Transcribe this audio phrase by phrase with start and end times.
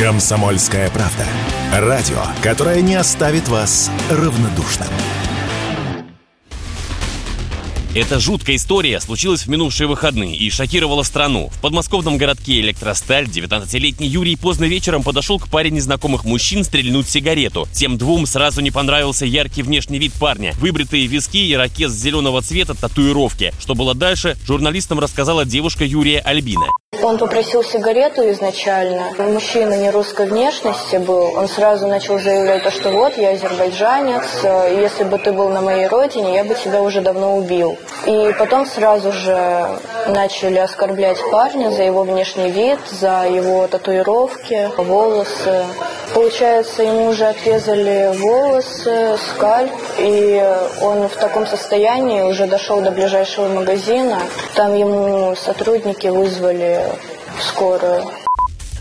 [0.00, 1.26] Комсомольская правда.
[1.74, 4.88] Радио, которое не оставит вас равнодушным.
[7.94, 11.50] Эта жуткая история случилась в минувшие выходные и шокировала страну.
[11.52, 17.68] В подмосковном городке Электросталь 19-летний Юрий поздно вечером подошел к паре незнакомых мужчин стрельнуть сигарету.
[17.70, 20.54] Тем двум сразу не понравился яркий внешний вид парня.
[20.60, 23.52] Выбритые виски и ракет зеленого цвета татуировки.
[23.60, 26.68] Что было дальше, журналистам рассказала девушка Юрия Альбина.
[27.02, 29.12] Он попросил сигарету изначально.
[29.16, 31.34] Мужчина не русской внешности был.
[31.36, 35.86] Он сразу начал заявлять то, что вот, я азербайджанец, если бы ты был на моей
[35.86, 37.78] родине, я бы тебя уже давно убил.
[38.06, 39.66] И потом сразу же
[40.08, 45.64] начали оскорблять парня за его внешний вид, за его татуировки, волосы.
[46.14, 50.44] Получается, ему уже отрезали волосы, скальп, и
[50.82, 54.20] он в таком состоянии уже дошел до ближайшего магазина.
[54.54, 56.82] Там ему сотрудники вызвали
[57.40, 58.02] скорую.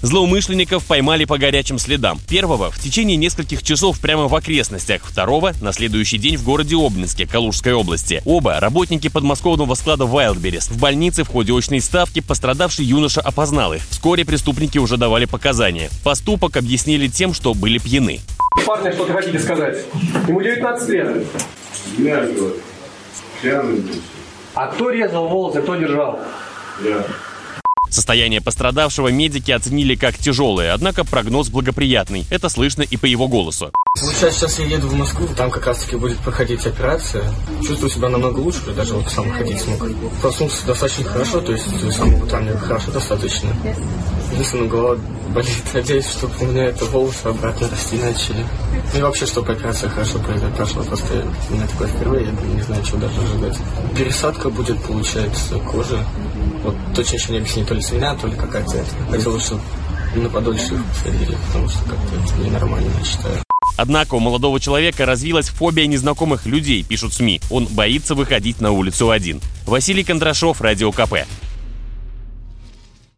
[0.01, 2.19] Злоумышленников поймали по горячим следам.
[2.27, 7.27] Первого в течение нескольких часов прямо в окрестностях, второго на следующий день в городе Обнинске,
[7.27, 8.21] Калужской области.
[8.25, 10.71] Оба работники подмосковного склада Wildberries.
[10.71, 13.81] В больнице в ходе очной ставки пострадавший юноша опознал их.
[13.89, 15.89] Вскоре преступники уже давали показания.
[16.03, 18.21] Поступок объяснили тем, что были пьяны.
[18.65, 19.77] Парня, что ты хотите сказать?
[20.27, 21.27] Ему 19 лет.
[21.97, 22.55] Пьяный был.
[24.53, 26.19] А кто резал волосы, кто держал?
[26.83, 27.05] Я.
[27.99, 32.25] Состояние пострадавшего медики оценили как тяжелое, однако прогноз благоприятный.
[32.29, 33.73] Это слышно и по его голосу.
[33.99, 37.29] Получается, сейчас я еду в Москву, там как раз таки будет проходить операция.
[37.67, 39.85] Чувствую себя намного лучше, даже вот сам ходить смог.
[40.21, 43.53] Проснулся достаточно хорошо, то есть с самого утра мне хорошо достаточно.
[44.39, 44.97] Единственное, голова
[45.35, 45.63] болит.
[45.73, 48.45] Надеюсь, чтобы у меня это волосы обратно расти начали.
[48.93, 50.17] Ну и вообще, чтобы операция хорошо
[50.55, 50.83] прошла.
[50.83, 53.57] Просто у меня такое впервые, я не знаю, чего даже ожидать.
[53.97, 56.01] Пересадка будет, получается, кожи.
[56.63, 58.81] Вот точно еще не объяснить, то ли свиная, то ли какая-то.
[59.11, 59.61] Хотелось, чтобы
[60.15, 63.43] на подольше их посадили, потому что как-то это ненормально, я считаю.
[63.75, 67.41] Однако у молодого человека развилась фобия незнакомых людей, пишут СМИ.
[67.49, 69.41] Он боится выходить на улицу один.
[69.65, 71.25] Василий Кондрашов, Радио КП.